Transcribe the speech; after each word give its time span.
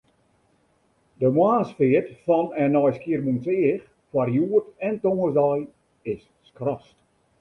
De 1.19 1.27
moarnsfeart 1.37 2.09
fan 2.25 2.47
en 2.61 2.69
nei 2.75 2.91
Skiermûntseach 2.97 3.85
foar 4.09 4.27
hjoed 4.35 4.65
en 4.87 4.95
tongersdei 5.03 5.59
is 6.13 6.23
skrast. 6.49 6.97